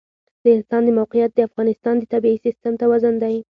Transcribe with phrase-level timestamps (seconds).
[0.03, 0.03] د
[0.47, 3.39] افغانستان د موقعیت د افغانستان د طبعي سیسټم توازن ساتي.